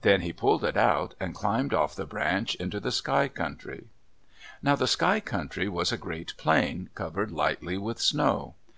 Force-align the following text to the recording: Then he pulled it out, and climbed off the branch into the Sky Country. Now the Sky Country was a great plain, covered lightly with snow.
Then 0.00 0.22
he 0.22 0.32
pulled 0.32 0.64
it 0.64 0.78
out, 0.78 1.12
and 1.20 1.34
climbed 1.34 1.74
off 1.74 1.94
the 1.94 2.06
branch 2.06 2.54
into 2.54 2.80
the 2.80 2.90
Sky 2.90 3.28
Country. 3.28 3.88
Now 4.62 4.74
the 4.74 4.86
Sky 4.86 5.20
Country 5.20 5.68
was 5.68 5.92
a 5.92 5.98
great 5.98 6.32
plain, 6.38 6.88
covered 6.94 7.30
lightly 7.30 7.76
with 7.76 8.00
snow. 8.00 8.54